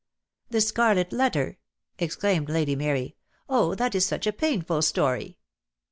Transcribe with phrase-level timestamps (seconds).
[0.49, 1.59] "'The Scarlet Letter!'"
[1.99, 3.17] exclaimed Lady Mary.
[3.47, 5.37] "Oh, that is such a painful story!"